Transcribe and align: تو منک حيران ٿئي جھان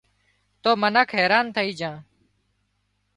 تو 0.61 0.69
منک 0.81 1.09
حيران 1.19 1.45
ٿئي 1.55 1.71
جھان 1.79 1.97